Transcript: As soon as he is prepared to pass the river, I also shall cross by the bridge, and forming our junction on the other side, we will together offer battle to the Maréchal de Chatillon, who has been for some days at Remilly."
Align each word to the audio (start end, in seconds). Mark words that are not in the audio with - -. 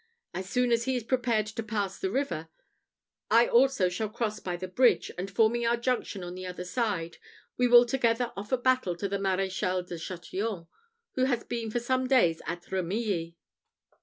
As 0.33 0.49
soon 0.49 0.71
as 0.71 0.85
he 0.85 0.95
is 0.95 1.03
prepared 1.03 1.45
to 1.45 1.61
pass 1.61 1.99
the 1.99 2.09
river, 2.09 2.49
I 3.29 3.45
also 3.45 3.87
shall 3.87 4.09
cross 4.09 4.39
by 4.39 4.55
the 4.55 4.67
bridge, 4.67 5.11
and 5.15 5.29
forming 5.29 5.63
our 5.63 5.77
junction 5.77 6.23
on 6.23 6.33
the 6.33 6.47
other 6.47 6.63
side, 6.65 7.17
we 7.55 7.67
will 7.67 7.85
together 7.85 8.33
offer 8.35 8.57
battle 8.57 8.95
to 8.95 9.07
the 9.07 9.19
Maréchal 9.19 9.85
de 9.87 9.99
Chatillon, 9.99 10.65
who 11.11 11.25
has 11.25 11.43
been 11.43 11.69
for 11.69 11.79
some 11.79 12.07
days 12.07 12.41
at 12.47 12.63
Remilly." 12.71 13.35